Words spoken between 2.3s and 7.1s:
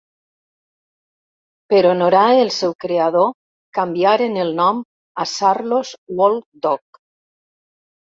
el seu creador canviaren el nom a "Saarloos WolfDog".